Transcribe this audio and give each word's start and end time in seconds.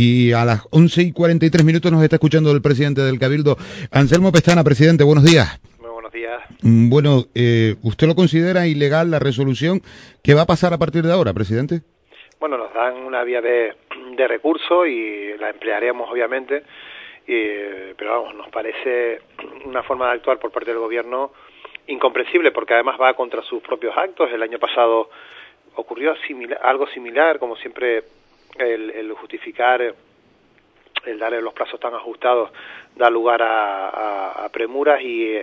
Y 0.00 0.32
a 0.32 0.44
las 0.44 0.64
11 0.70 1.02
y 1.02 1.12
43 1.12 1.64
minutos 1.64 1.90
nos 1.90 2.04
está 2.04 2.14
escuchando 2.14 2.52
el 2.52 2.62
presidente 2.62 3.00
del 3.00 3.18
Cabildo, 3.18 3.56
Anselmo 3.90 4.30
Pestana. 4.30 4.62
Presidente, 4.62 5.02
buenos 5.02 5.24
días. 5.24 5.60
Muy 5.80 5.90
buenos 5.90 6.12
días. 6.12 6.40
Mm, 6.62 6.88
bueno, 6.88 7.24
eh, 7.34 7.74
¿usted 7.82 8.06
lo 8.06 8.14
considera 8.14 8.68
ilegal 8.68 9.10
la 9.10 9.18
resolución? 9.18 9.80
¿Qué 10.22 10.34
va 10.34 10.42
a 10.42 10.46
pasar 10.46 10.72
a 10.72 10.78
partir 10.78 11.02
de 11.02 11.12
ahora, 11.12 11.34
presidente? 11.34 11.80
Bueno, 12.38 12.56
nos 12.56 12.72
dan 12.72 12.94
una 12.98 13.24
vía 13.24 13.40
de, 13.40 13.74
de 14.16 14.28
recurso 14.28 14.86
y 14.86 15.36
la 15.36 15.50
emplearemos, 15.50 16.08
obviamente. 16.08 16.62
pero 17.26 18.22
vamos, 18.22 18.36
nos 18.36 18.50
parece 18.50 19.22
una 19.64 19.82
forma 19.82 20.06
de 20.06 20.12
actuar 20.12 20.38
por 20.38 20.52
parte 20.52 20.70
del 20.70 20.78
gobierno 20.78 21.32
incomprensible 21.88 22.52
porque 22.52 22.74
además 22.74 23.00
va 23.00 23.14
contra 23.14 23.42
sus 23.42 23.60
propios 23.64 23.96
actos. 23.96 24.30
El 24.32 24.44
año 24.44 24.60
pasado 24.60 25.10
ocurrió 25.74 26.14
algo 26.62 26.86
similar, 26.86 27.40
como 27.40 27.56
siempre 27.56 28.04
el, 28.56 29.12
justificar, 29.12 29.94
el 31.04 31.18
darle 31.18 31.40
los 31.40 31.54
plazos 31.54 31.80
tan 31.80 31.94
ajustados 31.94 32.50
da 32.96 33.10
lugar 33.10 33.40
a, 33.42 34.48
premuras 34.52 35.00
y 35.02 35.36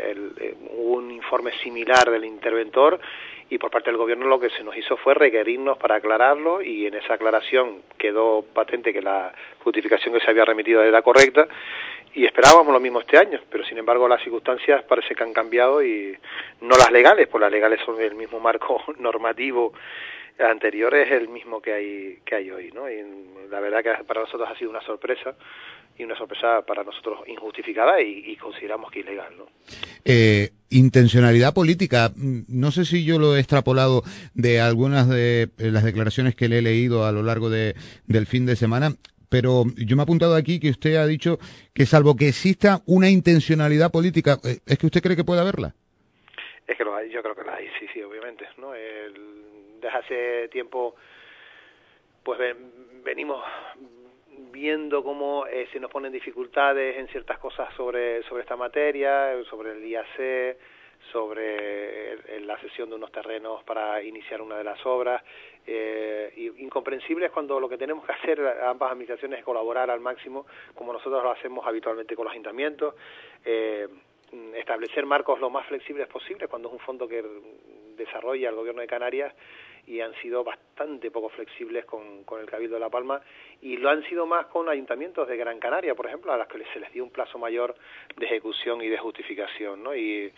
hubo 0.72 0.96
un 0.96 1.12
informe 1.12 1.52
similar 1.64 2.10
del 2.10 2.26
interventor. 2.26 3.00
Y 3.48 3.60
por 3.60 3.70
parte 3.70 3.92
del 3.92 3.98
gobierno 3.98 4.26
lo 4.26 4.40
que 4.40 4.50
se 4.50 4.64
nos 4.64 4.76
hizo 4.76 4.98
fue 4.98 5.14
requerirnos 5.14 5.78
para 5.78 5.96
aclararlo 5.96 6.64
y 6.64 6.88
en 6.88 6.96
esa 6.96 7.14
aclaración 7.14 7.84
quedó 7.96 8.42
patente 8.42 8.92
que 8.92 9.04
la 9.04 9.32
justificación 9.64 10.16
que 10.16 10.20
se 10.20 10.32
había 10.32 10.46
remitido 10.46 10.84
era 10.84 11.04
correcta 11.04 11.48
y 12.16 12.26
esperábamos 12.26 12.74
lo 12.74 12.80
mismo 12.80 13.02
este 13.02 13.18
año, 13.18 13.40
pero 13.52 13.66
sin 13.66 13.78
embargo 13.78 14.08
las 14.08 14.22
circunstancias 14.22 14.84
parece 14.84 15.14
que 15.14 15.24
han 15.24 15.34
cambiado 15.34 15.84
y 15.84 16.18
no 16.62 16.78
las 16.78 16.90
legales, 16.90 17.28
pues 17.28 17.42
las 17.42 17.52
legales 17.52 17.82
son 17.86 18.02
el 18.02 18.16
mismo 18.16 18.40
marco 18.40 18.82
normativo 18.98 19.74
anterior 20.40 20.94
es 20.96 21.12
el 21.12 21.30
mismo 21.30 21.62
que 21.62 21.74
hay 21.74 22.20
que 22.26 22.36
hay 22.36 22.52
hoy, 22.52 22.72
¿no? 22.72 22.90
Y 22.90 23.02
la 23.50 23.60
verdad 23.60 23.84
que 23.84 24.04
para 24.04 24.22
nosotros 24.22 24.50
ha 24.50 24.58
sido 24.58 24.70
una 24.70 24.82
sorpresa 24.82 25.36
y 25.98 26.04
una 26.04 26.18
sorpresa 26.18 26.62
para 26.66 26.84
nosotros 26.84 27.20
injustificada 27.28 28.02
y, 28.02 28.36
consideramos 28.36 28.92
que 28.92 29.00
ilegal, 29.00 29.38
¿no? 29.38 29.48
Eh, 30.04 30.50
intencionalidad 30.70 31.54
política. 31.54 32.12
No 32.16 32.72
sé 32.72 32.84
si 32.84 33.06
yo 33.06 33.18
lo 33.18 33.36
he 33.36 33.40
extrapolado 33.40 34.04
de 34.34 34.60
algunas 34.60 35.08
de 35.08 35.50
las 35.58 35.86
declaraciones 35.86 36.36
que 36.36 36.50
le 36.50 36.60
he 36.60 36.62
leído 36.62 37.06
a 37.06 37.12
lo 37.12 37.24
largo 37.24 37.50
de, 37.50 37.76
del 38.08 38.26
fin 38.26 38.46
de 38.46 38.56
semana 38.56 38.90
pero 39.28 39.64
yo 39.76 39.98
me 39.98 40.02
he 40.02 40.04
apuntado 40.04 40.36
aquí 40.36 40.62
que 40.62 40.70
usted 40.70 40.96
ha 40.96 41.06
dicho 41.06 41.40
que 41.74 41.86
salvo 41.86 42.16
que 42.16 42.30
exista 42.30 42.82
una 42.86 43.10
intencionalidad 43.10 43.92
política, 43.92 44.38
eh, 44.46 44.60
¿es 44.66 44.78
que 44.78 44.86
usted 44.86 45.02
cree 45.02 45.18
que 45.18 45.26
puede 45.26 45.42
haberla? 45.42 45.76
Es 46.66 46.78
que 46.78 46.86
lo 46.86 46.96
hay, 46.96 47.10
yo 47.12 47.22
creo 47.22 47.36
que 47.36 47.44
la 47.44 47.56
hay, 47.56 47.68
sí, 47.78 47.86
sí, 47.94 48.02
obviamente. 48.02 48.46
¿no? 48.58 48.74
Desde 49.86 49.98
hace 49.98 50.48
tiempo, 50.50 50.96
pues 52.24 52.40
venimos 53.04 53.44
viendo 54.52 55.04
cómo 55.04 55.46
eh, 55.48 55.68
se 55.72 55.80
nos 55.80 55.92
ponen 55.92 56.12
dificultades 56.12 56.98
en 56.98 57.08
ciertas 57.10 57.38
cosas 57.40 57.74
sobre, 57.76 58.24
sobre 58.24 58.42
esta 58.42 58.56
materia, 58.56 59.32
sobre 59.50 59.74
el 59.74 59.86
IAC, 59.86 60.58
sobre 61.12 62.40
la 62.42 62.58
cesión 62.58 62.90
de 62.90 62.96
unos 62.96 63.12
terrenos 63.12 63.64
para 63.64 64.02
iniciar 64.02 64.42
una 64.42 64.58
de 64.58 64.64
las 64.64 64.84
obras. 64.86 65.24
Eh, 65.68 66.52
incomprensible 66.58 67.28
es 67.28 67.32
cuando 67.32 67.60
lo 67.60 67.70
que 67.70 67.78
tenemos 67.78 68.06
que 68.06 68.14
hacer 68.14 68.40
ambas 68.64 68.92
administraciones 68.92 69.40
es 69.40 69.46
colaborar 69.46 69.92
al 69.92 70.00
máximo, 70.00 70.48
como 70.74 70.94
nosotros 70.94 71.24
lo 71.24 71.32
hacemos 71.32 71.66
habitualmente 71.68 72.16
con 72.16 72.26
los 72.26 72.32
ayuntamientos, 72.32 72.96
eh, 73.44 73.88
establecer 74.56 75.06
marcos 75.06 75.40
lo 75.40 75.50
más 75.50 75.68
flexibles 75.68 76.08
posible 76.08 76.48
cuando 76.48 76.70
es 76.70 76.74
un 76.74 76.80
fondo 76.80 77.08
que 77.08 77.24
desarrolla 77.96 78.50
el 78.50 78.56
Gobierno 78.56 78.82
de 78.82 78.88
Canarias 78.88 79.34
y 79.88 80.02
han 80.02 80.14
sido 80.16 80.44
bastante 80.44 81.12
poco 81.12 81.30
flexibles 81.30 81.86
con, 81.86 82.24
con 82.24 82.42
el 82.42 82.48
Cabildo 82.48 82.76
de 82.76 82.80
La 82.80 82.90
Palma 82.90 83.22
y 83.62 83.78
lo 83.78 83.90
han 83.90 84.04
sido 84.10 84.26
más 84.26 84.48
con 84.48 84.70
ayuntamientos 84.70 85.28
de 85.28 85.38
Gran 85.38 85.60
Canaria, 85.60 85.96
por 85.96 86.08
ejemplo, 86.08 86.32
a 86.32 86.38
los 86.38 86.48
que 86.48 86.64
se 86.74 86.80
les 86.80 86.92
dio 86.92 87.04
un 87.04 87.12
plazo 87.12 87.38
mayor 87.38 87.76
de 88.18 88.26
ejecución 88.26 88.82
y 88.82 88.90
de 88.90 88.98
justificación, 88.98 89.84
¿no? 89.84 89.96
Y 89.96 90.32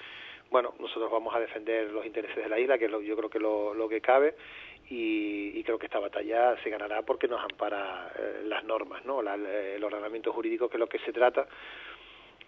bueno, 0.49 0.73
nosotros 0.79 1.11
vamos 1.11 1.35
a 1.35 1.39
defender 1.39 1.91
los 1.91 2.05
intereses 2.05 2.37
de 2.37 2.49
la 2.49 2.59
isla, 2.59 2.77
que 2.77 2.85
es 2.85 2.91
lo, 2.91 3.01
yo 3.01 3.17
creo 3.17 3.29
que 3.29 3.39
lo, 3.39 3.73
lo 3.73 3.89
que 3.89 4.01
cabe, 4.01 4.35
y, 4.89 5.63
creo 5.63 5.77
que 5.77 5.87
esta 5.87 5.99
batalla 5.99 6.55
se 6.63 6.69
ganará 6.69 7.01
porque 7.01 7.27
nos 7.27 7.43
ampara 7.43 8.09
eh, 8.17 8.41
las 8.45 8.63
normas, 8.63 9.03
¿no? 9.03 9.19
el 9.19 9.83
ordenamiento 9.83 10.31
jurídico, 10.31 10.69
que 10.69 10.77
es 10.77 10.79
lo 10.79 10.87
que 10.87 10.99
se 10.99 11.11
trata, 11.11 11.45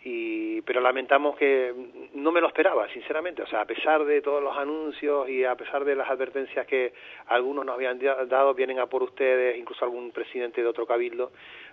y 0.03 0.61
pero 0.61 0.79
lamentamos 0.79 1.35
que 1.35 1.73
no 2.13 2.31
me 2.31 2.39
lo 2.39 2.47
esperaba 2.47 2.87
sinceramente. 2.89 3.41
O 3.43 3.47
sea 3.47 3.61
a 3.61 3.65
pesar 3.65 4.05
de 4.05 4.21
todos 4.21 4.41
los 4.41 4.55
anuncios 4.57 5.29
y 5.29 5.43
a 5.43 5.55
pesar 5.55 5.83
de 5.83 5.95
las 5.95 6.09
advertencias 6.09 6.65
que 6.67 6.93
algunos 7.27 7.65
nos 7.65 7.75
habían 7.75 7.99
dado 7.99 8.53
vienen 8.53 8.79
a 8.79 8.85
por 8.85 9.03
ustedes 9.03 9.57
incluso 9.57 9.83
algún 9.83 10.11
presidente 10.11 10.61
de 10.61 10.67
otro 10.67 10.85
cabildo 10.85 11.31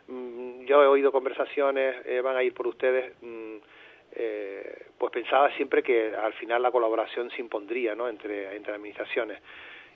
mm, 0.09 0.65
yo 0.65 0.83
he 0.83 0.87
oído 0.87 1.13
conversaciones 1.13 2.05
eh, 2.05 2.21
van 2.21 2.37
a 2.37 2.43
ir 2.43 2.53
por 2.53 2.67
ustedes 2.67 3.15
mm, 3.23 3.57
eh, 4.17 4.87
pues 4.99 5.13
pensaba 5.13 5.55
siempre 5.57 5.83
que 5.83 6.15
al 6.15 6.33
final 6.35 6.63
la 6.63 6.73
colaboración 6.73 7.31
se 7.31 7.41
impondría 7.41 7.95
no 7.95 8.09
entre 8.09 8.57
entre 8.57 8.73
administraciones. 8.73 9.41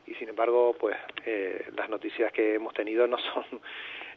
Y 0.06 0.14
sin 0.14 0.28
embargo 0.28 0.76
pues 0.78 0.96
eh, 1.26 1.66
las 1.74 1.88
noticias 1.88 2.32
que 2.32 2.54
hemos 2.54 2.74
tenido 2.74 3.08
no 3.08 3.18
son 3.18 3.44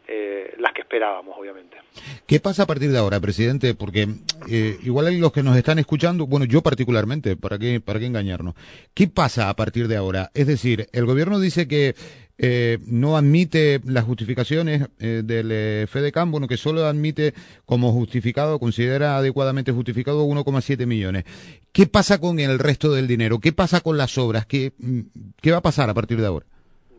eh, 0.08 0.56
las 0.59 0.74
que 0.74 0.81
esperábamos, 0.81 1.36
obviamente. 1.38 1.78
¿Qué 2.25 2.40
pasa 2.40 2.64
a 2.64 2.66
partir 2.66 2.91
de 2.91 2.97
ahora, 2.97 3.19
presidente? 3.19 3.74
Porque 3.75 4.08
eh, 4.50 4.78
igual 4.84 5.08
hay 5.08 5.18
los 5.18 5.31
que 5.31 5.44
nos 5.44 5.58
están 5.58 5.80
escuchando, 5.80 6.28
bueno, 6.28 6.46
yo 6.46 6.62
particularmente, 6.62 7.36
¿para 7.36 7.58
qué, 7.58 7.80
¿para 7.80 8.00
qué 8.00 8.08
engañarnos? 8.08 8.56
¿Qué 8.94 9.08
pasa 9.08 9.50
a 9.50 9.56
partir 9.56 9.88
de 9.88 9.96
ahora? 9.96 10.31
Es 10.34 10.47
decir, 10.47 10.88
el 10.91 11.06
gobierno 11.06 11.40
dice 11.40 11.68
que 11.68 11.96
eh, 12.40 12.80
no 12.88 13.16
admite 13.16 13.80
las 13.86 14.06
justificaciones 14.06 14.90
eh, 15.00 15.22
del 15.24 15.52
eh, 15.52 15.86
FEDECAM, 15.88 16.31
bueno, 16.31 16.47
que 16.47 16.58
solo 16.58 16.85
admite 16.85 17.34
como 17.66 17.91
justificado, 17.91 18.59
considera 18.59 19.18
adecuadamente 19.18 19.72
justificado 19.72 20.25
1,7 20.25 20.88
millones. 20.88 21.25
¿Qué 21.72 21.85
pasa 21.85 22.20
con 22.20 22.40
el 22.40 22.58
resto 22.58 22.91
del 22.91 23.08
dinero? 23.08 23.40
¿Qué 23.40 23.53
pasa 23.53 23.81
con 23.81 23.97
las 23.97 24.18
obras? 24.18 24.47
¿Qué, 24.47 24.74
mm, 24.78 25.00
qué 25.41 25.52
va 25.52 25.58
a 25.58 25.62
pasar 25.62 25.90
a 25.90 25.94
partir 25.94 26.20
de 26.20 26.25
ahora? 26.25 26.46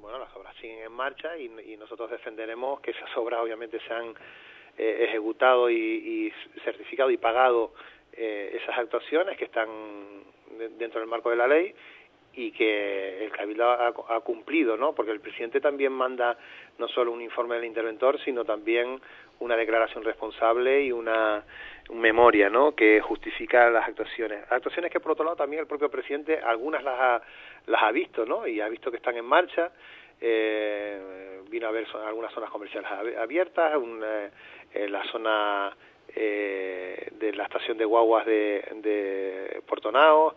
Bueno, 0.01 0.21
las 0.21 0.35
obras 0.37 0.55
siguen 0.61 0.79
en 0.87 0.93
marcha 1.05 1.37
y, 1.37 1.77
nosotros 1.77 2.11
defenderemos 2.11 2.81
que 2.81 2.93
esas 2.93 3.15
obras 3.17 3.41
obviamente 3.41 3.79
se 3.87 3.93
han 3.93 4.15
ejecutado 4.77 5.71
y, 5.71 6.33
certificado 6.65 7.11
y 7.11 7.19
pagado 7.19 7.73
esas 8.13 8.79
actuaciones 8.79 9.37
que 9.37 9.45
están 9.45 9.69
dentro 10.79 11.01
del 11.01 11.09
marco 11.09 11.29
de 11.31 11.37
la 11.37 11.47
ley 11.47 11.75
y 12.37 12.51
que 12.53 13.25
el 13.25 13.31
Cabildo 13.31 13.71
ha, 13.71 14.21
cumplido, 14.21 14.77
¿no? 14.77 14.93
Porque 14.95 15.13
el 15.13 15.21
presidente 15.21 15.61
también 15.61 15.93
manda 15.93 16.37
no 16.79 16.89
solo 16.89 17.13
un 17.13 17.21
informe 17.21 17.57
del 17.57 17.67
interventor, 17.67 18.19
sino 18.25 18.45
también 18.45 19.01
una 19.41 19.57
declaración 19.57 20.03
responsable 20.05 20.83
y 20.85 20.91
una, 20.91 21.45
memoria, 21.93 22.49
¿no? 22.49 22.75
Que 22.75 23.01
justifica 23.01 23.71
las 23.71 23.89
actuaciones. 23.89 24.45
Actuaciones 24.51 24.91
que, 24.91 25.01
por 25.01 25.13
otro 25.13 25.25
lado, 25.25 25.37
también 25.37 25.61
el 25.61 25.67
propio 25.67 25.91
presidente 25.91 26.39
algunas 26.39 26.83
las 26.83 26.99
ha, 26.99 27.23
las 27.67 27.83
ha 27.83 27.93
visto, 27.93 28.25
¿no? 28.25 28.47
Y 28.47 28.61
ha 28.61 28.69
visto 28.69 28.91
que 28.91 28.97
están 28.97 29.17
en 29.17 29.25
marcha. 29.25 29.71
Eh, 30.21 31.41
vino 31.49 31.69
a 31.69 31.71
ver 31.71 31.87
algunas 32.07 32.33
zonas 32.33 32.51
comerciales 32.51 32.91
abiertas, 33.19 33.77
una, 33.77 34.31
eh, 34.73 34.89
la 34.89 35.05
zona 35.05 35.77
eh, 36.15 37.09
de 37.13 37.33
la 37.33 37.45
estación 37.45 37.79
de 37.79 37.85
guaguas 37.85 38.27
de, 38.27 38.65
de 38.83 39.63
Portonao 39.67 40.35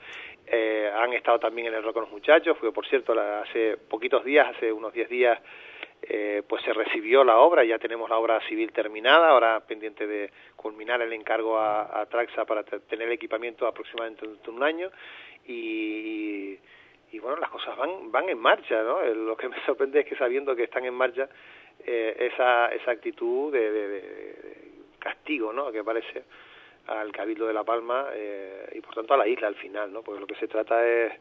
eh, 0.49 0.89
han 0.95 1.11
estado 1.13 1.39
también 1.39 1.67
en 1.67 1.73
el 1.73 1.83
rock 1.83 1.97
los 1.97 2.11
muchachos, 2.11 2.57
fue 2.57 2.71
por 2.71 2.87
cierto 2.87 3.13
hace 3.19 3.75
poquitos 3.75 4.23
días, 4.23 4.47
hace 4.55 4.71
unos 4.71 4.93
10 4.93 5.09
días, 5.09 5.39
eh, 6.01 6.41
pues 6.47 6.63
se 6.63 6.71
recibió 6.71 7.25
la 7.25 7.37
obra, 7.39 7.66
ya 7.66 7.77
tenemos 7.79 8.09
la 8.09 8.17
obra 8.17 8.39
civil 8.47 8.71
terminada, 8.71 9.29
ahora 9.29 9.59
pendiente 9.67 10.07
de 10.07 10.31
culminar 10.55 11.01
el 11.01 11.11
encargo 11.11 11.59
a, 11.59 12.05
Traxa 12.09 12.45
para 12.45 12.63
tener 12.63 13.07
el 13.07 13.13
equipamiento 13.13 13.67
aproximadamente 13.67 14.25
de 14.25 14.49
un 14.49 14.63
año 14.63 14.89
y, 15.45 16.57
y, 17.12 17.19
bueno, 17.19 17.38
las 17.38 17.50
cosas 17.50 17.78
van, 17.78 18.12
van 18.12 18.29
en 18.29 18.40
marcha, 18.40 18.81
¿no? 18.84 19.01
Eh, 19.01 19.13
lo 19.16 19.35
que 19.38 19.50
me 19.50 19.59
sorprende 19.66 20.01
es 20.01 20.06
que 20.06 20.16
sabiendo 20.16 20.56
que 20.56 20.63
están 20.63 20.85
en 20.85 20.94
marcha, 20.94 21.28
esa, 21.79 22.69
esa 22.69 22.91
actitud 22.91 23.53
de, 23.53 23.72
de 23.72 24.67
castigo, 24.99 25.53
¿no? 25.53 25.72
Que 25.72 25.84
parece 25.84 26.23
al 26.87 27.11
Cabildo 27.11 27.47
de 27.47 27.53
La 27.53 27.64
Palma 27.64 28.08
eh, 28.14 28.70
y 28.76 28.81
por 28.81 28.96
tanto 28.96 29.14
a 29.14 29.17
la 29.17 29.28
isla 29.28 29.47
al 29.47 29.55
final, 29.55 29.91
¿no? 29.91 30.02
Porque 30.02 30.22
lo 30.22 30.28
que 30.28 30.35
se 30.35 30.47
trata 30.47 30.85
es, 30.85 31.11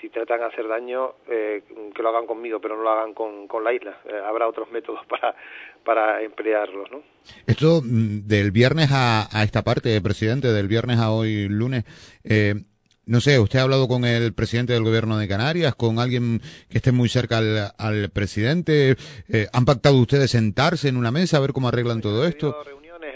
si 0.00 0.10
tratan 0.10 0.40
de 0.40 0.44
hacer 0.46 0.68
daño, 0.68 1.14
eh, 1.28 1.62
que 1.94 2.02
lo 2.02 2.10
hagan 2.10 2.26
conmigo, 2.26 2.60
pero 2.60 2.76
no 2.76 2.82
lo 2.82 2.90
hagan 2.90 3.14
con, 3.14 3.48
con 3.48 3.64
la 3.64 3.72
isla. 3.72 3.98
Eh, 4.04 4.20
habrá 4.22 4.46
otros 4.46 4.70
métodos 4.70 5.04
para, 5.08 5.34
para 5.82 6.22
emplearlos, 6.22 6.90
¿no? 6.90 7.02
Esto 7.46 7.80
mm, 7.82 8.26
del 8.26 8.50
viernes 8.50 8.90
a, 8.92 9.26
a 9.32 9.42
esta 9.44 9.62
parte, 9.62 10.00
presidente, 10.02 10.48
del 10.48 10.68
viernes 10.68 10.98
a 10.98 11.10
hoy 11.10 11.48
lunes, 11.48 11.84
no 13.06 13.20
sé, 13.20 13.38
usted 13.38 13.58
ha 13.58 13.62
hablado 13.62 13.88
con 13.88 14.04
el 14.04 14.34
presidente 14.34 14.72
del 14.72 14.84
gobierno 14.84 15.18
de 15.18 15.28
Canarias, 15.28 15.74
con 15.74 15.98
alguien 15.98 16.40
que 16.70 16.78
esté 16.78 16.92
muy 16.92 17.08
cerca 17.08 17.38
al, 17.38 17.72
al 17.78 18.10
presidente. 18.10 18.96
¿Han 19.52 19.64
pactado 19.64 19.96
ustedes 19.96 20.30
sentarse 20.30 20.88
en 20.88 20.96
una 20.96 21.10
mesa 21.10 21.36
a 21.36 21.40
ver 21.40 21.52
cómo 21.52 21.68
arreglan 21.68 22.00
todo 22.00 22.26
esto? 22.26 22.56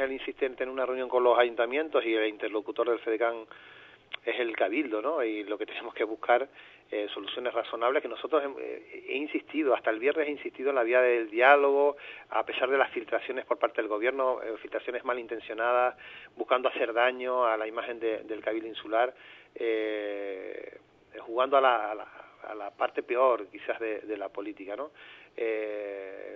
él 0.09 0.13
insiste 0.13 0.47
en 0.47 0.57
tener 0.57 0.73
una 0.73 0.87
reunión 0.87 1.09
con 1.09 1.23
los 1.23 1.39
ayuntamientos 1.39 2.05
y 2.05 2.15
el 2.15 2.29
interlocutor 2.29 2.89
del 2.89 2.99
FEDECAN 3.01 3.47
es 4.25 4.41
el 4.41 4.55
cabildo, 4.57 5.01
¿no? 5.01 5.23
Y 5.23 5.45
lo 5.45 5.57
que 5.57 5.67
tenemos 5.67 5.95
que 5.95 6.05
buscar 6.05 6.49
eh, 6.91 7.07
soluciones 7.13 7.53
razonables 7.53 8.03
que 8.03 8.09
nosotros 8.09 8.43
eh, 8.59 9.05
he 9.09 9.17
insistido, 9.17 9.75
hasta 9.75 9.91
el 9.91 9.99
viernes 9.99 10.29
he 10.29 10.31
insistido 10.31 10.71
en 10.71 10.77
la 10.77 10.83
vía 10.83 11.01
del 11.01 11.31
diálogo, 11.31 11.97
a 12.31 12.45
pesar 12.45 12.71
de 12.71 12.79
las 12.79 12.91
filtraciones 12.91 13.45
por 13.45 13.59
parte 13.59 13.81
del 13.81 13.89
gobierno, 13.89 14.41
eh, 14.43 14.57
filtraciones 14.61 15.05
malintencionadas, 15.05 15.97
buscando 16.37 16.69
hacer 16.69 16.93
daño 16.93 17.45
a 17.45 17.57
la 17.57 17.67
imagen 17.67 18.01
del 18.01 18.41
cabildo 18.43 18.69
insular, 18.69 19.15
jugando 21.21 21.57
a 21.57 21.61
la, 21.61 21.93
a 22.49 22.55
la, 22.55 22.71
parte 22.71 23.03
peor 23.03 23.47
quizás 23.49 23.79
de, 23.81 24.17
la 24.17 24.29
política, 24.29 24.77
¿no? 24.77 24.91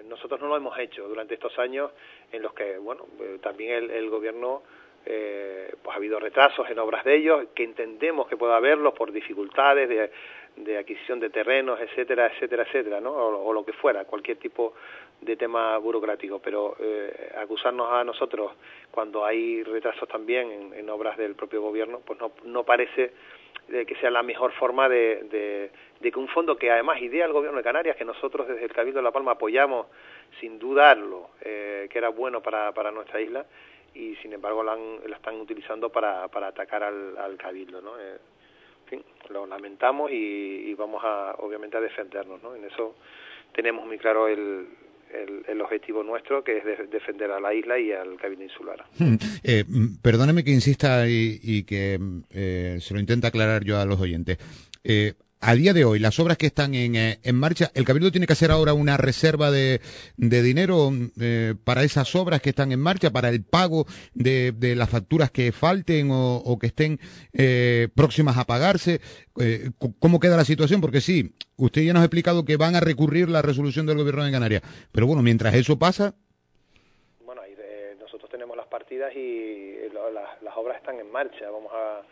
nosotros 0.08 0.40
no 0.40 0.48
lo 0.48 0.56
hemos 0.56 0.78
hecho 0.78 1.08
durante 1.08 1.34
estos 1.34 1.58
años 1.58 1.90
en 2.30 2.42
los 2.42 2.52
que, 2.54 2.78
bueno, 2.78 3.06
también 3.40 3.84
el, 3.84 3.90
el 3.90 4.10
gobierno 4.10 4.62
eh, 5.04 5.74
pues 5.82 5.94
ha 5.94 5.96
habido 5.96 6.20
retrasos 6.20 6.68
en 6.70 6.78
obras 6.78 7.04
de 7.04 7.16
ellos, 7.16 7.46
que 7.56 7.64
entendemos 7.64 8.28
que 8.28 8.36
puede 8.36 8.54
haberlos 8.54 8.94
por 8.94 9.10
dificultades 9.10 9.88
de, 9.88 10.12
de 10.56 10.78
adquisición 10.78 11.18
de 11.18 11.30
terrenos, 11.30 11.80
etcétera, 11.80 12.30
etcétera, 12.32 12.62
etcétera, 12.62 13.00
¿no? 13.00 13.12
O, 13.12 13.52
lo 13.52 13.64
que 13.64 13.72
fuera, 13.72 14.04
cualquier 14.04 14.36
tipo 14.36 14.74
de 15.22 15.36
tema 15.36 15.78
burocrático. 15.78 16.38
Pero 16.40 16.76
eh, 16.78 17.32
acusarnos 17.36 17.90
a 17.90 18.04
nosotros 18.04 18.52
cuando 18.90 19.24
hay 19.24 19.62
retrasos 19.62 20.08
también 20.08 20.72
en, 20.74 20.90
obras 20.90 21.16
del 21.16 21.34
propio 21.34 21.62
gobierno, 21.62 22.00
pues 22.04 22.20
no, 22.20 22.32
no 22.44 22.64
parece 22.64 23.12
eh, 23.68 23.86
que 23.86 23.94
sea 23.96 24.10
la 24.10 24.22
mejor 24.22 24.52
forma 24.52 24.88
de, 24.88 25.70
de, 26.00 26.10
que 26.10 26.18
un 26.18 26.28
fondo 26.28 26.56
que 26.56 26.70
además 26.70 27.00
idea 27.00 27.24
el 27.24 27.32
gobierno 27.32 27.58
de 27.58 27.64
Canarias, 27.64 27.96
que 27.96 28.04
nosotros 28.04 28.48
desde 28.48 28.64
el 28.64 28.72
Cabildo 28.72 28.98
de 28.98 29.04
La 29.04 29.12
Palma 29.12 29.32
apoyamos 29.32 29.86
sin 30.40 30.58
dudarlo, 30.58 31.30
eh, 31.40 31.88
que 31.90 31.98
era 31.98 32.08
bueno 32.08 32.42
para, 32.42 32.72
para 32.72 32.90
nuestra 32.90 33.20
isla, 33.20 33.46
y 33.94 34.16
sin 34.16 34.32
embargo 34.32 34.62
la, 34.62 34.76
la 34.76 35.16
están 35.16 35.40
utilizando 35.40 35.90
para, 35.90 36.28
para 36.28 36.48
atacar 36.48 36.82
al, 36.82 37.16
al 37.16 37.36
Cabildo, 37.36 37.80
¿no? 37.80 37.98
Eh, 37.98 38.18
lo 39.30 39.46
lamentamos 39.46 40.10
y, 40.10 40.74
vamos 40.74 41.02
a, 41.04 41.36
obviamente, 41.38 41.76
a 41.76 41.80
defendernos, 41.80 42.42
¿no? 42.42 42.54
En 42.54 42.64
eso 42.64 42.94
tenemos 43.52 43.86
muy 43.86 43.96
claro 43.96 44.28
el, 44.28 44.66
el, 45.48 45.60
objetivo 45.60 46.02
nuestro, 46.02 46.42
que 46.42 46.58
es 46.58 46.64
defender 46.90 47.30
a 47.30 47.40
la 47.40 47.54
isla 47.54 47.78
y 47.78 47.92
al 47.92 48.16
cabildo 48.16 48.44
insular. 48.44 48.84
Eh, 49.44 49.64
perdóneme 50.00 50.44
que 50.44 50.50
insista 50.50 51.08
y, 51.08 51.38
y 51.42 51.64
que 51.64 51.98
eh, 52.30 52.78
se 52.80 52.94
lo 52.94 53.00
intenta 53.00 53.28
aclarar 53.28 53.64
yo 53.64 53.78
a 53.78 53.84
los 53.84 54.00
oyentes. 54.00 54.38
Eh, 54.84 55.14
a 55.42 55.54
día 55.54 55.72
de 55.72 55.84
hoy, 55.84 55.98
las 55.98 56.20
obras 56.20 56.38
que 56.38 56.46
están 56.46 56.74
en, 56.74 56.94
eh, 56.94 57.18
en 57.24 57.34
marcha, 57.34 57.72
¿el 57.74 57.84
Cabildo 57.84 58.12
tiene 58.12 58.28
que 58.28 58.32
hacer 58.32 58.52
ahora 58.52 58.74
una 58.74 58.96
reserva 58.96 59.50
de, 59.50 59.80
de 60.16 60.42
dinero 60.42 60.90
eh, 61.20 61.54
para 61.64 61.82
esas 61.82 62.14
obras 62.14 62.40
que 62.40 62.50
están 62.50 62.70
en 62.70 62.78
marcha, 62.78 63.10
para 63.10 63.28
el 63.28 63.44
pago 63.44 63.84
de, 64.14 64.52
de 64.52 64.76
las 64.76 64.88
facturas 64.88 65.32
que 65.32 65.50
falten 65.50 66.12
o, 66.12 66.36
o 66.36 66.58
que 66.60 66.68
estén 66.68 67.00
eh, 67.32 67.88
próximas 67.94 68.38
a 68.38 68.44
pagarse? 68.44 69.00
Eh, 69.40 69.70
¿Cómo 69.98 70.20
queda 70.20 70.36
la 70.36 70.44
situación? 70.44 70.80
Porque 70.80 71.00
sí, 71.00 71.34
usted 71.56 71.82
ya 71.82 71.92
nos 71.92 72.02
ha 72.02 72.06
explicado 72.06 72.44
que 72.44 72.56
van 72.56 72.76
a 72.76 72.80
recurrir 72.80 73.28
la 73.28 73.42
resolución 73.42 73.84
del 73.84 73.98
Gobierno 73.98 74.24
de 74.24 74.30
Canarias, 74.30 74.62
pero 74.92 75.08
bueno, 75.08 75.22
mientras 75.22 75.54
eso 75.54 75.76
pasa... 75.76 76.14
Bueno, 77.24 77.42
nosotros 77.98 78.30
tenemos 78.30 78.56
las 78.56 78.68
partidas 78.68 79.12
y 79.16 79.74
las, 79.92 80.56
obras 80.56 80.76
están 80.76 81.00
en 81.00 81.10
marcha, 81.10 81.50
vamos 81.50 81.72
a, 81.74 82.02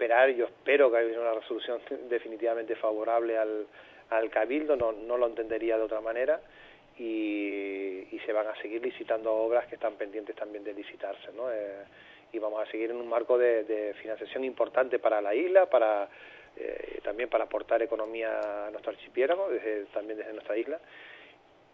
esperar. 0.00 0.30
Yo 0.30 0.46
espero 0.46 0.90
que 0.90 0.96
haya 0.96 1.20
una 1.20 1.34
resolución 1.34 1.78
definitivamente 2.08 2.74
favorable 2.76 3.36
al, 3.36 3.66
al 4.08 4.30
Cabildo, 4.30 4.74
no, 4.76 4.92
no 4.92 5.18
lo 5.18 5.26
entendería 5.26 5.76
de 5.76 5.82
otra 5.82 6.00
manera. 6.00 6.40
Y, 6.98 8.08
y, 8.10 8.20
se 8.26 8.32
van 8.32 8.46
a 8.46 8.54
seguir 8.60 8.82
licitando 8.82 9.32
obras 9.32 9.66
que 9.68 9.76
están 9.76 9.94
pendientes 9.94 10.36
también 10.36 10.64
de 10.64 10.74
licitarse. 10.74 11.32
¿no? 11.34 11.50
Eh, 11.50 11.84
y 12.32 12.38
vamos 12.38 12.66
a 12.66 12.70
seguir 12.70 12.90
en 12.90 12.96
un 12.96 13.08
marco 13.08 13.38
de, 13.38 13.94
financiación 14.00 14.44
importante 14.44 14.98
para 14.98 15.20
la 15.22 15.34
isla, 15.34 15.66
para 15.66 16.08
eh, 16.56 17.00
también 17.02 17.30
para 17.30 17.44
aportar 17.44 17.80
economía 17.82 18.66
a 18.66 18.70
nuestro 18.70 18.92
archipiélago, 18.92 19.48
desde, 19.48 19.84
también 19.86 20.18
desde 20.18 20.32
nuestra 20.32 20.58
isla. 20.58 20.78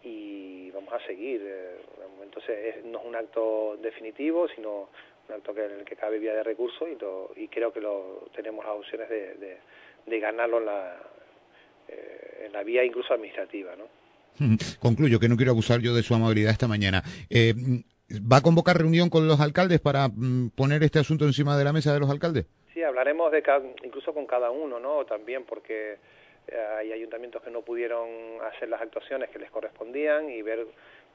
Y 0.07 0.71
vamos 0.71 0.93
a 0.93 1.05
seguir. 1.05 1.41
Eh, 1.43 1.77
entonces, 2.23 2.85
no 2.85 2.99
es 2.99 3.05
un 3.05 3.15
acto 3.15 3.77
definitivo, 3.81 4.47
sino 4.55 4.89
un 5.27 5.35
acto 5.35 5.53
que, 5.53 5.65
en 5.65 5.79
el 5.79 5.85
que 5.85 5.95
cabe 5.95 6.19
vía 6.19 6.33
de 6.33 6.43
recursos 6.43 6.87
y, 6.87 7.43
y 7.43 7.47
creo 7.47 7.73
que 7.73 7.81
lo, 7.81 8.29
tenemos 8.35 8.65
las 8.65 8.75
opciones 8.75 9.09
de, 9.09 9.59
de, 10.05 10.19
ganarlo 10.19 10.59
en 10.59 10.65
la, 10.65 10.97
eh, 11.87 12.45
en 12.45 12.53
la 12.53 12.63
vía 12.63 12.83
incluso 12.83 13.13
administrativa. 13.13 13.75
¿no? 13.75 13.85
Concluyo, 14.79 15.19
que 15.19 15.27
no 15.27 15.35
quiero 15.35 15.51
abusar 15.51 15.81
yo 15.81 15.93
de 15.93 16.03
su 16.03 16.13
amabilidad 16.13 16.51
esta 16.51 16.67
mañana. 16.67 17.03
Eh, 17.29 17.53
¿Va 18.09 18.37
a 18.37 18.41
convocar 18.41 18.77
reunión 18.77 19.09
con 19.09 19.27
los 19.27 19.41
alcaldes 19.41 19.81
para 19.81 20.07
mm, 20.07 20.51
poner 20.55 20.83
este 20.83 20.99
asunto 20.99 21.25
encima 21.25 21.57
de 21.57 21.65
la 21.65 21.73
mesa 21.73 21.93
de 21.93 21.99
los 21.99 22.09
alcaldes? 22.09 22.45
Sí, 22.73 22.81
hablaremos 22.81 23.31
de 23.31 23.43
incluso 23.83 24.13
con 24.13 24.25
cada 24.25 24.49
uno, 24.49 24.79
¿no? 24.79 25.05
También 25.05 25.43
porque 25.43 25.97
hay 26.77 26.93
ayuntamientos 26.93 27.41
que 27.43 27.51
no 27.51 27.61
pudieron 27.61 28.09
hacer 28.43 28.69
las 28.69 28.81
actuaciones 28.81 29.29
que 29.29 29.39
les 29.39 29.51
correspondían 29.51 30.29
y 30.29 30.41
ver 30.41 30.65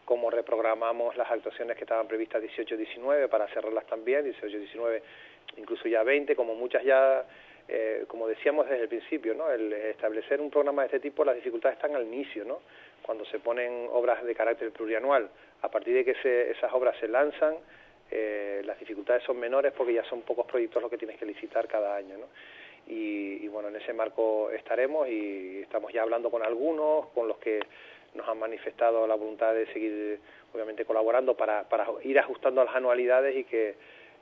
cómo 0.05 0.31
reprogramamos 0.31 1.17
las 1.17 1.31
actuaciones 1.31 1.77
que 1.77 1.85
estaban 1.85 2.09
previstas 2.09 2.43
18-19 2.43 3.29
para 3.29 3.47
cerrarlas 3.49 3.87
también, 3.87 4.25
18-19 4.25 5.01
incluso 5.57 5.89
ya 5.89 6.03
20, 6.03 6.35
como 6.35 6.55
muchas 6.55 6.83
ya, 6.85 7.25
eh, 7.69 8.05
como 8.09 8.27
decíamos 8.27 8.69
desde 8.69 8.83
el 8.85 8.89
principio, 8.89 9.35
¿no? 9.35 9.51
el 9.51 9.73
establecer 9.73 10.41
un 10.41 10.51
programa 10.51 10.83
de 10.83 10.87
este 10.87 11.01
tipo, 11.01 11.25
las 11.25 11.35
dificultades 11.35 11.77
están 11.77 11.95
al 11.95 12.05
inicio, 12.05 12.45
¿no? 12.45 12.61
cuando 13.03 13.25
se 13.27 13.39
ponen 13.39 13.89
obras 13.91 14.25
de 14.25 14.35
carácter 14.35 14.71
plurianual. 14.71 15.29
A 15.63 15.71
partir 15.71 15.95
de 15.95 16.05
que 16.05 16.15
se, 16.23 16.51
esas 16.51 16.73
obras 16.73 16.97
se 16.99 17.09
lanzan, 17.09 17.57
eh, 18.11 18.63
las 18.65 18.79
dificultades 18.79 19.23
son 19.25 19.39
menores 19.39 19.73
porque 19.77 19.95
ya 19.95 20.05
son 20.05 20.23
pocos 20.23 20.47
proyectos 20.47 20.83
los 20.83 20.91
que 20.91 20.99
tienes 20.99 21.19
que 21.19 21.27
licitar 21.27 21.67
cada 21.67 21.97
año. 21.97 22.19
¿no? 22.19 22.27
Y, 22.87 23.45
y 23.45 23.49
bueno, 23.49 23.69
en 23.69 23.77
ese 23.77 23.93
marco 23.93 24.51
estaremos 24.51 25.09
y 25.09 25.61
estamos 25.63 25.93
ya 25.93 26.03
hablando 26.03 26.31
con 26.31 26.43
algunos, 26.43 27.09
con 27.09 27.29
los 27.29 27.39
que 27.39 27.61
nos 28.15 28.29
han 28.29 28.39
manifestado 28.39 29.07
la 29.07 29.15
voluntad 29.15 29.55
de 29.55 29.67
seguir, 29.73 30.21
obviamente, 30.53 30.85
colaborando 30.85 31.37
para, 31.37 31.69
para 31.69 31.87
ir 32.03 32.19
ajustando 32.19 32.65
las 32.65 32.75
anualidades 32.75 33.37
y 33.37 33.45
que 33.45 33.75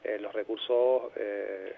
eh, 0.04 0.18
los 0.20 0.32
recursos 0.32 1.10
eh, 1.16 1.74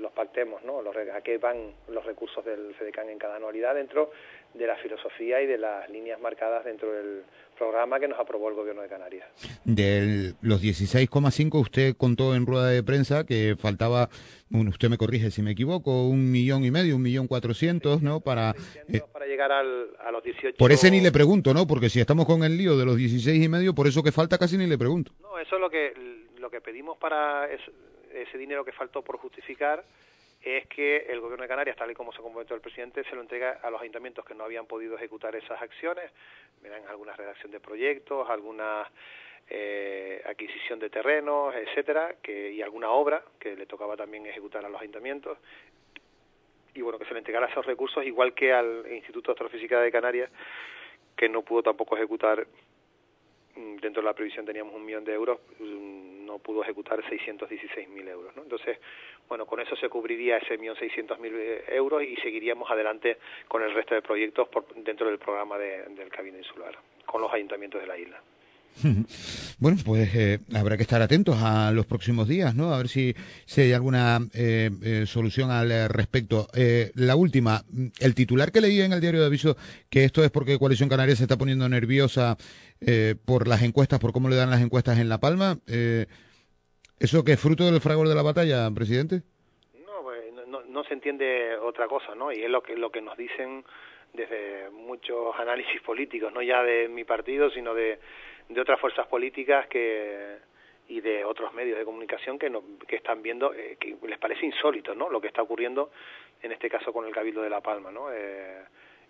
los 0.00 0.12
pactemos, 0.12 0.62
¿no? 0.64 0.82
Los, 0.82 0.94
a 0.96 1.20
qué 1.22 1.38
van 1.38 1.72
los 1.88 2.04
recursos 2.04 2.44
del 2.44 2.74
FEDECAN 2.74 3.08
en 3.10 3.18
cada 3.18 3.36
anualidad 3.36 3.74
dentro 3.74 4.10
de 4.54 4.66
la 4.66 4.76
filosofía 4.76 5.42
y 5.42 5.46
de 5.46 5.58
las 5.58 5.88
líneas 5.90 6.20
marcadas 6.20 6.64
dentro 6.64 6.92
del 6.92 7.24
programa 7.58 7.98
que 8.00 8.08
nos 8.08 8.18
aprobó 8.18 8.48
el 8.48 8.54
Gobierno 8.54 8.82
de 8.82 8.88
Canarias. 8.88 9.26
De 9.64 10.34
los 10.42 10.62
16,5 10.62 11.60
usted 11.60 11.96
contó 11.96 12.34
en 12.34 12.46
rueda 12.46 12.68
de 12.68 12.82
prensa 12.82 13.24
que 13.24 13.56
faltaba, 13.58 14.08
usted 14.50 14.88
me 14.88 14.98
corrige 14.98 15.30
si 15.30 15.42
me 15.42 15.52
equivoco, 15.52 16.06
un 16.08 16.30
millón 16.30 16.64
y 16.64 16.70
medio, 16.70 16.96
un 16.96 17.02
millón 17.02 17.26
cuatrocientos, 17.26 18.02
¿no? 18.02 18.20
Para, 18.20 18.54
eh, 18.88 19.00
para 19.12 19.26
llegar 19.26 19.52
al, 19.52 19.88
a 20.00 20.10
los 20.10 20.22
18... 20.22 20.56
Por 20.56 20.72
ese 20.72 20.90
ni 20.90 21.00
le 21.00 21.12
pregunto, 21.12 21.52
¿no? 21.52 21.66
Porque 21.66 21.88
si 21.88 22.00
estamos 22.00 22.26
con 22.26 22.44
el 22.44 22.56
lío 22.56 22.76
de 22.76 22.84
los 22.84 22.96
16 22.96 23.44
y 23.44 23.48
medio, 23.48 23.74
por 23.74 23.86
eso 23.86 24.02
que 24.02 24.12
falta 24.12 24.38
casi 24.38 24.56
ni 24.56 24.66
le 24.66 24.78
pregunto. 24.78 25.12
No, 25.20 25.38
eso 25.38 25.56
es 25.56 25.60
lo 25.60 25.70
que, 25.70 25.92
lo 26.38 26.50
que 26.50 26.60
pedimos 26.60 26.98
para 26.98 27.48
ese 27.50 28.38
dinero 28.38 28.64
que 28.64 28.72
faltó 28.72 29.02
por 29.02 29.18
justificar 29.18 29.84
es 30.44 30.66
que 30.68 31.06
el 31.08 31.20
Gobierno 31.20 31.42
de 31.42 31.48
Canarias, 31.48 31.76
tal 31.76 31.90
y 31.90 31.94
como 31.94 32.12
se 32.12 32.20
comprometió 32.20 32.54
el 32.54 32.62
presidente, 32.62 33.02
se 33.04 33.14
lo 33.16 33.22
entrega 33.22 33.60
a 33.62 33.70
los 33.70 33.80
ayuntamientos 33.80 34.24
que 34.24 34.34
no 34.34 34.44
habían 34.44 34.66
podido 34.66 34.96
ejecutar 34.96 35.34
esas 35.34 35.60
acciones, 35.60 36.10
verán 36.62 36.86
alguna 36.88 37.14
redacción 37.16 37.50
de 37.50 37.60
proyectos, 37.60 38.28
alguna 38.28 38.90
eh, 39.48 40.22
adquisición 40.26 40.78
de 40.78 40.90
terrenos, 40.90 41.54
etcétera, 41.54 42.16
que, 42.22 42.52
y 42.52 42.62
alguna 42.62 42.90
obra 42.90 43.22
que 43.38 43.56
le 43.56 43.66
tocaba 43.66 43.96
también 43.96 44.26
ejecutar 44.26 44.64
a 44.64 44.68
los 44.68 44.80
ayuntamientos, 44.80 45.38
y 46.74 46.82
bueno, 46.82 46.98
que 46.98 47.04
se 47.06 47.12
le 47.12 47.20
entregara 47.20 47.46
esos 47.46 47.64
recursos, 47.64 48.04
igual 48.04 48.34
que 48.34 48.52
al 48.52 48.84
Instituto 48.90 49.28
de 49.28 49.32
Astrofísica 49.32 49.80
de 49.80 49.92
Canarias, 49.92 50.30
que 51.16 51.28
no 51.28 51.42
pudo 51.42 51.62
tampoco 51.62 51.96
ejecutar 51.96 52.46
mm, 53.54 53.76
dentro 53.76 54.02
de 54.02 54.06
la 54.06 54.14
previsión 54.14 54.44
teníamos 54.44 54.74
un 54.74 54.84
millón 54.84 55.04
de 55.04 55.14
euros, 55.14 55.38
mm, 55.60 56.26
no 56.26 56.38
pudo 56.38 56.62
ejecutar 56.62 57.02
616.000 57.04 58.08
euros. 58.08 58.34
¿no? 58.34 58.42
Entonces, 58.42 58.78
bueno, 59.28 59.46
con 59.46 59.60
eso 59.60 59.76
se 59.76 59.88
cubriría 59.88 60.38
ese 60.38 60.58
millón 60.58 60.76
seiscientos 60.76 61.18
mil 61.18 61.34
eh, 61.34 61.64
euros 61.68 62.02
y 62.02 62.16
seguiríamos 62.16 62.70
adelante 62.70 63.18
con 63.48 63.62
el 63.62 63.72
resto 63.74 63.94
de 63.94 64.02
proyectos 64.02 64.48
por, 64.48 64.66
dentro 64.74 65.08
del 65.08 65.18
programa 65.18 65.58
de, 65.58 65.84
del 65.96 66.08
Cabildo 66.08 66.38
Insular, 66.38 66.76
con 67.06 67.20
los 67.22 67.32
ayuntamientos 67.32 67.80
de 67.80 67.86
la 67.86 67.98
isla. 67.98 68.20
Bueno, 69.58 69.78
pues 69.84 70.14
eh, 70.14 70.40
habrá 70.54 70.76
que 70.76 70.82
estar 70.82 71.00
atentos 71.00 71.36
a 71.40 71.70
los 71.70 71.86
próximos 71.86 72.28
días, 72.28 72.54
¿no? 72.54 72.74
A 72.74 72.78
ver 72.78 72.88
si, 72.88 73.14
si 73.46 73.62
hay 73.62 73.72
alguna 73.72 74.18
eh, 74.34 74.70
eh, 74.82 75.04
solución 75.06 75.50
al 75.50 75.88
respecto. 75.88 76.48
Eh, 76.54 76.90
la 76.94 77.16
última, 77.16 77.64
el 78.00 78.14
titular 78.14 78.52
que 78.52 78.60
leí 78.60 78.80
en 78.80 78.92
el 78.92 79.00
diario 79.00 79.20
de 79.20 79.26
aviso, 79.26 79.56
que 79.88 80.04
esto 80.04 80.24
es 80.24 80.30
porque 80.30 80.58
Coalición 80.58 80.88
Canaria 80.88 81.16
se 81.16 81.22
está 81.22 81.38
poniendo 81.38 81.68
nerviosa 81.68 82.36
por 83.24 83.48
las 83.48 83.62
encuestas, 83.62 83.98
por 83.98 84.12
cómo 84.12 84.28
le 84.28 84.36
dan 84.36 84.50
las 84.50 84.60
encuestas 84.60 84.98
en 84.98 85.08
La 85.08 85.18
Palma. 85.18 85.58
Eh, 85.66 86.06
¿Eso 87.04 87.22
que 87.22 87.32
es 87.32 87.40
fruto 87.42 87.64
del 87.64 87.82
fragor 87.82 88.08
de 88.08 88.14
la 88.14 88.22
batalla, 88.22 88.70
presidente? 88.74 89.20
No, 89.86 90.02
pues, 90.02 90.24
no, 90.48 90.62
no, 90.62 90.84
se 90.84 90.94
entiende 90.94 91.54
otra 91.58 91.86
cosa, 91.86 92.14
¿no? 92.14 92.32
Y 92.32 92.42
es 92.42 92.48
lo 92.48 92.62
que, 92.62 92.78
lo 92.78 92.90
que 92.90 93.02
nos 93.02 93.14
dicen 93.18 93.62
desde 94.14 94.70
muchos 94.70 95.36
análisis 95.38 95.82
políticos, 95.86 96.32
no 96.32 96.40
ya 96.40 96.62
de 96.62 96.88
mi 96.88 97.04
partido, 97.04 97.50
sino 97.50 97.74
de, 97.74 97.98
de 98.48 98.58
otras 98.58 98.80
fuerzas 98.80 99.06
políticas 99.06 99.66
que, 99.68 100.38
y 100.88 101.02
de 101.02 101.26
otros 101.26 101.52
medios 101.52 101.76
de 101.76 101.84
comunicación 101.84 102.38
que, 102.38 102.48
no, 102.48 102.62
que 102.88 102.96
están 102.96 103.20
viendo, 103.20 103.52
eh, 103.52 103.76
que 103.78 103.98
les 104.08 104.18
parece 104.18 104.46
insólito, 104.46 104.94
¿no? 104.94 105.10
Lo 105.10 105.20
que 105.20 105.28
está 105.28 105.42
ocurriendo 105.42 105.90
en 106.40 106.52
este 106.52 106.70
caso 106.70 106.90
con 106.90 107.06
el 107.06 107.12
Cabildo 107.12 107.42
de 107.42 107.50
La 107.50 107.60
Palma, 107.60 107.92
¿no? 107.92 108.10
Eh, 108.10 108.64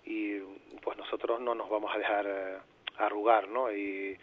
y 0.04 0.40
pues 0.82 0.98
nosotros 0.98 1.40
no 1.40 1.54
nos 1.54 1.70
vamos 1.70 1.94
a 1.94 1.98
dejar 1.98 2.26
eh, 2.26 2.56
arrugar, 2.98 3.46
¿no? 3.46 3.72
Y, 3.72 4.18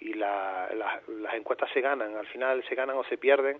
y 0.00 0.14
la, 0.14 0.68
las 1.08 1.34
encuestas 1.34 1.70
se 1.72 1.80
ganan, 1.80 2.16
al 2.16 2.26
final 2.26 2.62
se 2.68 2.74
ganan 2.74 2.96
o 2.96 3.04
se 3.04 3.18
pierden 3.18 3.58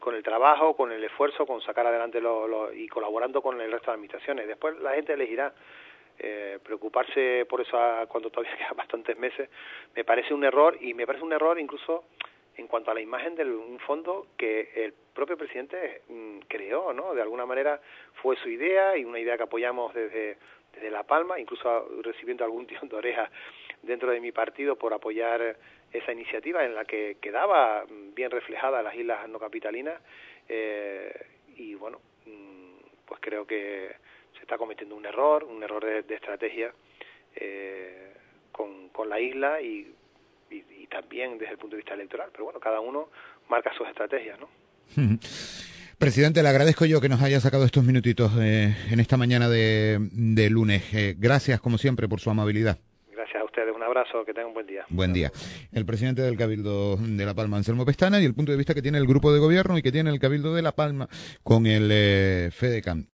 con 0.00 0.14
el 0.14 0.22
trabajo, 0.22 0.76
con 0.76 0.90
el 0.92 1.02
esfuerzo, 1.04 1.46
con 1.46 1.60
sacar 1.60 1.86
adelante 1.86 2.20
lo, 2.20 2.72
y 2.72 2.88
colaborando 2.88 3.40
con 3.40 3.60
el 3.60 3.70
resto 3.70 3.90
de 3.90 3.94
administraciones. 3.94 4.46
Después 4.46 4.78
la 4.80 4.94
gente 4.94 5.12
elegirá. 5.12 5.52
Eh, 6.18 6.58
preocuparse 6.64 7.44
por 7.44 7.60
eso 7.60 7.76
cuando 8.08 8.30
todavía 8.30 8.56
quedan 8.56 8.74
bastantes 8.74 9.18
meses 9.18 9.50
me 9.94 10.02
parece 10.02 10.32
un 10.32 10.44
error 10.44 10.74
y 10.80 10.94
me 10.94 11.06
parece 11.06 11.22
un 11.22 11.34
error 11.34 11.60
incluso 11.60 12.04
en 12.56 12.66
cuanto 12.68 12.90
a 12.90 12.94
la 12.94 13.00
imagen 13.00 13.34
de 13.34 13.44
un 13.44 13.78
fondo 13.80 14.28
que 14.36 14.70
el 14.76 14.94
propio 15.14 15.36
presidente 15.36 16.02
mm, 16.08 16.38
creó, 16.48 16.92
¿no? 16.92 17.14
De 17.14 17.22
alguna 17.22 17.46
manera 17.46 17.80
fue 18.22 18.36
su 18.36 18.48
idea 18.48 18.96
y 18.96 19.04
una 19.04 19.18
idea 19.18 19.36
que 19.36 19.42
apoyamos 19.42 19.92
desde, 19.94 20.38
desde 20.72 20.90
La 20.90 21.02
Palma, 21.02 21.38
incluso 21.38 21.88
recibiendo 22.02 22.44
algún 22.44 22.66
tirón 22.66 22.88
de 22.88 22.96
oreja 22.96 23.30
dentro 23.86 24.10
de 24.10 24.20
mi 24.20 24.32
partido 24.32 24.76
por 24.76 24.92
apoyar 24.92 25.56
esa 25.92 26.12
iniciativa 26.12 26.64
en 26.64 26.74
la 26.74 26.84
que 26.84 27.16
quedaba 27.20 27.84
bien 28.14 28.30
reflejada 28.30 28.82
las 28.82 28.94
islas 28.94 29.28
no 29.28 29.38
capitalinas 29.38 30.00
eh, 30.48 31.26
y 31.56 31.74
bueno 31.74 32.00
mm, 32.26 33.06
pues 33.06 33.20
creo 33.20 33.46
que 33.46 33.94
se 34.34 34.42
está 34.42 34.58
cometiendo 34.58 34.96
un 34.96 35.06
error 35.06 35.44
un 35.44 35.62
error 35.62 35.84
de, 35.84 36.14
estrategia 36.14 36.72
eh, 37.34 38.12
con, 38.52 38.88
con 38.90 39.08
la 39.08 39.20
isla 39.20 39.60
y, 39.60 39.94
y, 40.50 40.86
también 40.88 41.36
desde 41.36 41.52
el 41.52 41.58
punto 41.58 41.74
de 41.74 41.82
vista 41.82 41.94
electoral. 41.94 42.28
Pero 42.32 42.44
bueno 42.44 42.60
cada 42.60 42.80
uno 42.80 43.10
marca 43.48 43.72
sus 43.76 43.88
estrategias 43.88 44.38
no 44.40 44.48
Presidente, 45.98 46.42
le 46.42 46.50
agradezco 46.50 46.84
yo 46.84 47.00
que 47.00 47.08
nos 47.08 47.22
haya 47.22 47.40
sacado 47.40 47.64
estos 47.64 47.82
minutitos 47.82 48.30
eh, 48.38 48.76
en 48.90 49.00
esta 49.00 49.16
mañana 49.16 49.48
de, 49.48 49.96
de 49.98 50.50
lunes. 50.50 50.84
gracias, 51.18 51.58
como 51.58 51.78
siempre, 51.78 52.06
por 52.06 52.20
su 52.20 52.28
amabilidad 52.28 52.78
abrazo, 53.96 54.24
que 54.24 54.32
tengan 54.32 54.48
un 54.48 54.54
buen 54.54 54.66
día. 54.66 54.84
Buen 54.88 55.12
día. 55.12 55.32
El 55.72 55.86
presidente 55.86 56.22
del 56.22 56.36
Cabildo 56.36 56.96
de 56.96 57.24
La 57.24 57.34
Palma, 57.34 57.56
Anselmo 57.56 57.84
Pestana, 57.84 58.20
y 58.20 58.24
el 58.24 58.34
punto 58.34 58.52
de 58.52 58.58
vista 58.58 58.74
que 58.74 58.82
tiene 58.82 58.98
el 58.98 59.06
grupo 59.06 59.32
de 59.32 59.38
gobierno 59.38 59.78
y 59.78 59.82
que 59.82 59.92
tiene 59.92 60.10
el 60.10 60.18
Cabildo 60.18 60.54
de 60.54 60.62
La 60.62 60.72
Palma 60.72 61.08
con 61.42 61.66
el 61.66 61.88
eh, 61.90 62.50
FEDECAM. 62.52 63.04